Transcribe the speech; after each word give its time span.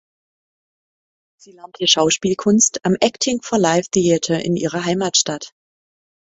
Sie 1.37 1.51
lernte 1.51 1.85
Schauspielkunst 1.87 2.83
am 2.85 2.95
Acting 3.03 3.39
for 3.43 3.59
Life 3.59 3.87
Theatre 3.91 4.41
in 4.41 4.55
ihrer 4.55 4.83
Heimatstadt. 4.83 5.53